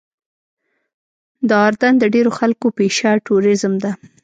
[1.49, 3.91] د اردن د ډېرو خلکو پیشه ټوریزم ده.